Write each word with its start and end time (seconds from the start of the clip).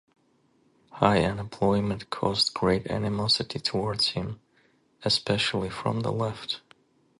High 0.93 1.23
unemployment 1.23 2.09
caused 2.09 2.55
great 2.55 2.87
animosity 2.89 3.59
towards 3.59 4.07
him, 4.13 4.39
especially 5.03 5.69
from 5.69 5.99
the 5.99 6.11
left. 6.11 6.61